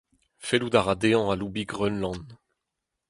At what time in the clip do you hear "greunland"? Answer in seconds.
1.71-2.29